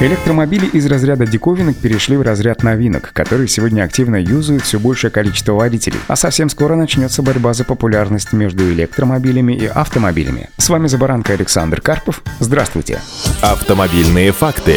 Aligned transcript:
Электромобили 0.00 0.64
из 0.64 0.86
разряда 0.86 1.26
диковинок 1.26 1.76
перешли 1.76 2.16
в 2.16 2.22
разряд 2.22 2.62
новинок, 2.62 3.10
которые 3.12 3.48
сегодня 3.48 3.82
активно 3.82 4.16
юзают 4.16 4.62
все 4.62 4.78
большее 4.78 5.10
количество 5.10 5.52
водителей. 5.52 5.98
А 6.08 6.16
совсем 6.16 6.48
скоро 6.48 6.74
начнется 6.74 7.20
борьба 7.20 7.52
за 7.52 7.64
популярность 7.64 8.32
между 8.32 8.64
электромобилями 8.72 9.52
и 9.52 9.66
автомобилями. 9.66 10.48
С 10.56 10.70
вами 10.70 10.86
«За 10.86 10.96
баранкой» 10.96 11.36
Александр 11.36 11.82
Карпов. 11.82 12.22
Здравствуйте. 12.38 12.98
Автомобильные 13.42 14.32
факты. 14.32 14.76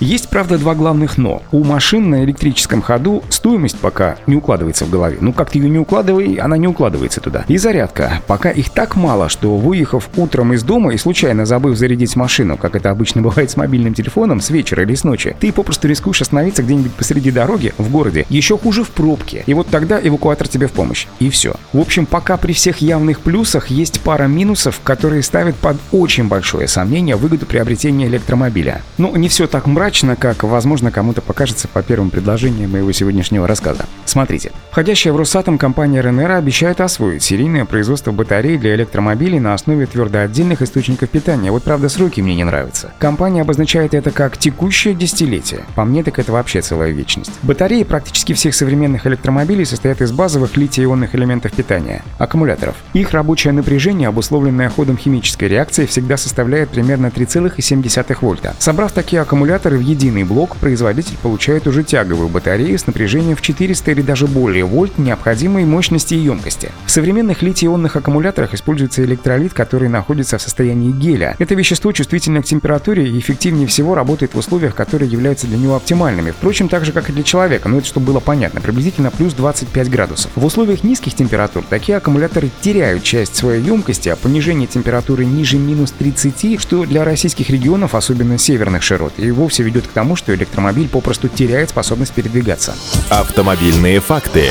Есть, 0.00 0.28
правда, 0.28 0.58
два 0.58 0.76
главных 0.76 1.18
«но». 1.18 1.42
У 1.50 1.64
машин 1.64 2.08
на 2.10 2.22
электрическом 2.22 2.82
ходу 2.82 3.24
стоимость 3.30 3.80
пока 3.80 4.16
не 4.28 4.36
укладывается 4.36 4.84
в 4.84 4.90
голове. 4.90 5.18
Ну, 5.20 5.32
как 5.32 5.50
ты 5.50 5.58
ее 5.58 5.68
не 5.68 5.78
укладывай, 5.80 6.34
она 6.34 6.56
не 6.56 6.68
укладывается 6.68 7.20
туда. 7.20 7.44
И 7.48 7.56
зарядка. 7.56 8.22
Пока 8.28 8.50
их 8.50 8.70
так 8.70 8.94
мало, 8.94 9.28
что 9.28 9.56
выехав 9.56 10.08
утром 10.16 10.52
из 10.52 10.62
дома 10.62 10.94
и 10.94 10.98
случайно 10.98 11.46
забыв 11.46 11.76
зарядить 11.76 12.14
машину, 12.14 12.56
как 12.56 12.76
это 12.76 12.90
обычно 12.90 13.22
бывает 13.22 13.50
с 13.50 13.56
мобильным 13.56 13.92
телефоном, 13.92 14.40
с 14.40 14.50
вечера 14.58 14.82
или 14.82 14.94
с 14.94 15.04
ночи, 15.04 15.36
ты 15.40 15.52
попросту 15.52 15.88
рискуешь 15.88 16.20
остановиться 16.20 16.62
где-нибудь 16.62 16.92
посреди 16.92 17.30
дороги, 17.30 17.72
в 17.78 17.90
городе, 17.90 18.26
еще 18.28 18.58
хуже 18.58 18.82
в 18.84 18.90
пробке. 18.90 19.44
И 19.46 19.54
вот 19.54 19.68
тогда 19.68 20.00
эвакуатор 20.02 20.48
тебе 20.48 20.66
в 20.66 20.72
помощь. 20.72 21.06
И 21.20 21.30
все. 21.30 21.54
В 21.72 21.80
общем, 21.80 22.06
пока 22.06 22.36
при 22.36 22.52
всех 22.52 22.78
явных 22.78 23.20
плюсах 23.20 23.68
есть 23.68 24.00
пара 24.00 24.24
минусов, 24.24 24.80
которые 24.82 25.22
ставят 25.22 25.56
под 25.56 25.76
очень 25.92 26.28
большое 26.28 26.68
сомнение 26.68 27.16
выгоду 27.16 27.46
приобретения 27.46 28.06
электромобиля. 28.06 28.82
Ну, 28.98 29.14
не 29.16 29.28
все 29.28 29.46
так 29.46 29.66
мрачно, 29.66 30.16
как, 30.16 30.42
возможно, 30.42 30.90
кому-то 30.90 31.22
покажется 31.22 31.68
по 31.68 31.82
первым 31.82 32.10
предложениям 32.10 32.72
моего 32.72 32.92
сегодняшнего 32.92 33.46
рассказа. 33.46 33.86
Смотрите. 34.04 34.52
Входящая 34.70 35.12
в 35.12 35.16
Росатом 35.16 35.58
компания 35.58 36.00
РНР 36.00 36.32
обещает 36.32 36.80
освоить 36.80 37.22
серийное 37.22 37.64
производство 37.64 38.12
батарей 38.12 38.58
для 38.58 38.74
электромобилей 38.74 39.38
на 39.38 39.54
основе 39.54 39.86
твердоотдельных 39.86 40.62
источников 40.62 41.10
питания. 41.10 41.50
Вот 41.50 41.62
правда 41.62 41.88
сроки 41.88 42.20
мне 42.20 42.34
не 42.34 42.44
нравятся. 42.44 42.92
Компания 42.98 43.42
обозначает 43.42 43.94
это 43.94 44.10
как 44.10 44.38
текущее 44.48 44.94
десятилетие. 44.94 45.66
По 45.74 45.84
мне 45.84 46.02
так 46.02 46.18
это 46.18 46.32
вообще 46.32 46.62
целая 46.62 46.90
вечность. 46.90 47.32
Батареи 47.42 47.82
практически 47.82 48.32
всех 48.32 48.54
современных 48.54 49.06
электромобилей 49.06 49.66
состоят 49.66 50.00
из 50.00 50.10
базовых 50.10 50.56
литий-ионных 50.56 51.14
элементов 51.14 51.52
питания– 51.52 52.02
аккумуляторов. 52.18 52.74
Их 52.94 53.10
рабочее 53.10 53.52
напряжение, 53.52 54.08
обусловленное 54.08 54.70
ходом 54.70 54.96
химической 54.96 55.48
реакции, 55.48 55.84
всегда 55.84 56.16
составляет 56.16 56.70
примерно 56.70 57.08
3,7 57.08 58.16
вольта. 58.22 58.54
Собрав 58.58 58.92
такие 58.92 59.20
аккумуляторы 59.20 59.76
в 59.76 59.82
единый 59.82 60.24
блок, 60.24 60.56
производитель 60.56 61.18
получает 61.22 61.66
уже 61.66 61.84
тяговую 61.84 62.30
батарею 62.30 62.78
с 62.78 62.86
напряжением 62.86 63.36
в 63.36 63.42
400 63.42 63.90
или 63.90 64.00
даже 64.00 64.26
более 64.26 64.64
вольт 64.64 64.96
необходимой 64.96 65.66
мощности 65.66 66.14
и 66.14 66.20
емкости. 66.20 66.70
В 66.86 66.90
современных 66.90 67.42
литий-ионных 67.42 67.96
аккумуляторах 67.96 68.54
используется 68.54 69.04
электролит, 69.04 69.52
который 69.52 69.90
находится 69.90 70.38
в 70.38 70.42
состоянии 70.42 70.90
геля. 70.90 71.36
Это 71.38 71.54
вещество 71.54 71.92
чувствительно 71.92 72.40
к 72.40 72.46
температуре 72.46 73.06
и 73.06 73.18
эффективнее 73.18 73.66
всего 73.66 73.94
работает 73.94 74.34
условиях, 74.38 74.74
которые 74.74 75.10
являются 75.10 75.46
для 75.46 75.58
него 75.58 75.76
оптимальными. 75.76 76.30
Впрочем, 76.30 76.68
так 76.68 76.84
же, 76.84 76.92
как 76.92 77.08
и 77.10 77.12
для 77.12 77.22
человека, 77.22 77.68
но 77.68 77.78
это 77.78 77.86
чтобы 77.86 78.06
было 78.06 78.20
понятно, 78.20 78.60
приблизительно 78.60 79.10
плюс 79.10 79.34
25 79.34 79.90
градусов. 79.90 80.30
В 80.34 80.44
условиях 80.44 80.84
низких 80.84 81.14
температур 81.14 81.64
такие 81.68 81.98
аккумуляторы 81.98 82.50
теряют 82.60 83.02
часть 83.02 83.36
своей 83.36 83.62
емкости, 83.62 84.08
а 84.08 84.16
понижение 84.16 84.66
температуры 84.66 85.24
ниже 85.24 85.58
минус 85.58 85.92
30, 85.98 86.60
что 86.60 86.84
для 86.84 87.04
российских 87.04 87.50
регионов, 87.50 87.94
особенно 87.94 88.38
северных 88.38 88.82
широт, 88.82 89.12
и 89.16 89.30
вовсе 89.30 89.62
ведет 89.62 89.86
к 89.86 89.90
тому, 89.90 90.16
что 90.16 90.34
электромобиль 90.34 90.88
попросту 90.88 91.28
теряет 91.28 91.70
способность 91.70 92.12
передвигаться. 92.12 92.74
Автомобильные 93.10 94.00
факты. 94.00 94.50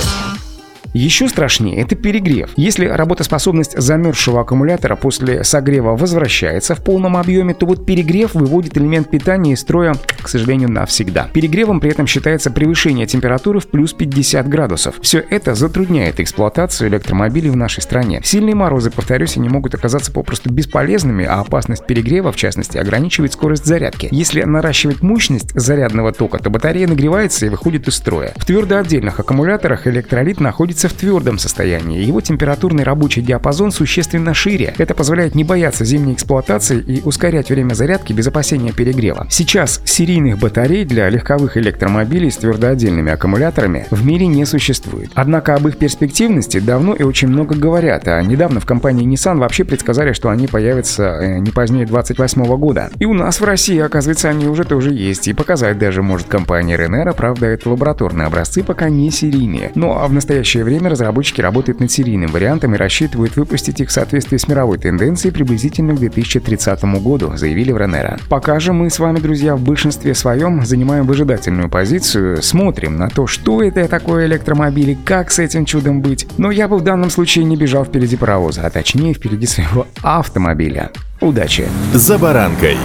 Еще 0.93 1.27
страшнее– 1.27 1.77
это 1.81 1.95
перегрев. 1.95 2.52
Если 2.55 2.85
работоспособность 2.85 3.77
замерзшего 3.77 4.42
аккумулятора 4.42 4.95
после 4.95 5.43
согрева 5.43 5.95
возвращается 5.95 6.75
в 6.75 6.83
полном 6.83 7.17
объеме, 7.17 7.53
то 7.53 7.65
вот 7.65 7.86
перегрев 7.86 8.33
выводит 8.33 8.77
элемент 8.77 9.09
питания 9.09 9.53
из 9.53 9.59
строя, 9.59 9.95
к 10.21 10.30
сожалению, 10.30 10.71
навсегда. 10.71 11.30
Перегревом 11.33 11.80
при 11.80 11.92
этом 11.92 12.08
считается 12.08 12.52
превышение 12.52 13.05
температуры 13.05 13.59
в 13.59 13.67
плюс 13.67 13.93
50 13.93 14.48
градусов. 14.48 14.95
Все 15.02 15.23
это 15.30 15.55
затрудняет 15.55 16.20
эксплуатацию 16.20 16.89
электромобилей 16.89 17.49
в 17.49 17.55
нашей 17.55 17.81
стране. 17.81 18.21
Сильные 18.23 18.55
морозы, 18.55 18.92
повторюсь, 18.92 19.37
они 19.37 19.49
могут 19.49 19.75
оказаться 19.75 20.11
попросту 20.11 20.52
бесполезными, 20.52 21.25
а 21.25 21.42
опасность 21.42 21.86
перегрева, 21.86 22.31
в 22.31 22.36
частности, 22.36 22.77
ограничивает 22.77 23.33
скорость 23.33 23.65
зарядки. 23.65 24.09
Если 24.11 24.42
наращивать 24.43 25.02
мощность 25.02 25.52
зарядного 25.54 26.14
тока, 26.14 26.39
то 26.39 26.49
батарея 26.49 26.87
нагревается 26.87 27.45
и 27.45 27.49
выходит 27.49 27.87
из 27.87 27.95
строя. 27.95 28.33
В 28.37 28.45
твердоотдельных 28.45 29.19
аккумуляторах 29.19 29.87
электролит 29.87 30.39
находится 30.39 30.77
находится 30.77 30.89
в 30.89 30.93
твердом 30.93 31.39
состоянии. 31.39 32.05
Его 32.05 32.21
температурный 32.21 32.83
рабочий 32.83 33.21
диапазон 33.21 33.71
существенно 33.71 34.33
шире. 34.33 34.76
Это 34.77 34.93
позволяет 34.93 35.33
не 35.33 35.43
бояться 35.43 35.86
зимней 35.86 36.14
эксплуатации 36.14 36.80
и 36.80 37.02
ускорять 37.04 37.49
время 37.49 37.73
зарядки 37.73 38.14
без 38.14 38.27
опасения 38.27 38.71
перегрева. 38.71 39.26
Сейчас 39.30 39.82
серийных 39.86 40.37
батарей 40.37 40.86
для 40.86 41.10
легковых 41.10 41.58
электромобилей 41.58 42.30
с 42.30 42.37
твердоотдельными 42.37 43.11
аккумуляторами 43.11 43.87
в 43.89 44.05
мире 44.05 44.27
не 44.27 44.45
существует. 44.45 45.10
Однако 45.16 45.55
об 45.55 45.67
их 45.67 45.77
перспективности 45.77 46.60
давно 46.60 46.93
и 46.93 47.04
очень 47.04 47.30
много 47.30 47.55
говорят, 47.55 48.08
а 48.08 48.21
недавно 48.21 48.60
в 48.60 48.66
компании 48.66 49.08
Nissan 49.08 49.37
вообще 49.37 49.64
предсказали, 49.64 50.14
что 50.14 50.30
они 50.30 50.48
появятся 50.48 51.04
э, 51.04 51.39
не 51.39 51.49
позднее 51.49 51.87
28 51.87 52.45
года. 52.58 52.92
И 52.99 53.05
у 53.05 53.14
нас 53.14 53.39
в 53.39 53.43
России, 53.43 53.80
оказывается, 53.80 54.30
они 54.30 54.48
уже 54.48 54.64
тоже 54.64 54.92
есть, 54.92 55.27
и 55.27 55.33
показать 55.33 55.80
даже 55.80 56.04
может 56.04 56.27
компания 56.27 56.77
Renera, 56.77 57.16
правда, 57.16 57.48
это 57.48 57.70
лабораторные 57.70 58.27
образцы, 58.27 58.64
пока 58.64 58.89
не 58.89 59.10
серийные. 59.10 59.71
Ну 59.73 59.93
а 59.93 60.08
в 60.08 60.14
настоящее 60.14 60.67
время 60.67 60.89
разработчики 60.89 61.39
работают 61.39 61.80
над 61.80 61.89
серийным 61.89 62.30
вариантом 62.30 62.76
и 62.76 62.78
рассчитывают 62.78 63.38
выпустить 63.38 63.80
их 63.80 63.88
в 63.88 63.92
соответствии 63.92 64.38
с 64.38 64.48
мировой 64.50 64.78
тенденцией 64.78 65.33
приблизительно 65.33 65.94
к 65.94 66.00
2030 66.00 66.83
году, 67.02 67.32
заявили 67.38 67.72
в 67.72 67.78
Ренера. 67.78 68.20
Пока 68.30 68.60
же 68.60 68.73
мы 68.73 68.89
с 68.89 69.00
вами, 69.00 69.20
друзья, 69.20 69.55
в 69.55 69.61
большинстве 69.61 70.14
своем 70.14 70.66
занимаем 70.66 71.08
выжидательную 71.08 71.70
позицию, 71.70 72.44
смотрим 72.44 72.98
на 72.98 73.10
то, 73.10 73.28
что 73.28 73.64
это 73.64 73.88
такое 73.88 74.26
электромобиль 74.26 74.92
и 74.92 74.95
как 74.95 75.32
с 75.32 75.39
этим 75.39 75.64
чудом 75.64 76.02
быть. 76.02 76.28
Но 76.38 76.52
я 76.52 76.67
бы 76.67 76.78
в 76.78 76.84
данном 76.84 77.10
случае 77.10 77.45
не 77.45 77.55
бежал 77.55 77.86
впереди 77.86 78.17
паровоза, 78.17 78.61
а 78.66 78.70
точнее 78.70 79.14
впереди 79.14 79.48
своего 79.48 79.88
автомобиля. 80.04 80.92
Удачи! 81.22 81.66
За 81.94 82.17
баранкой! 82.17 82.78